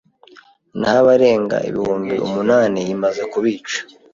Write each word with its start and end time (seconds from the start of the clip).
naho 0.79 0.97
abarenga 1.03 1.57
ibihumbi 1.69 2.13
umunani 2.25 2.79
imaze 2.95 3.21
kubica 3.31 3.77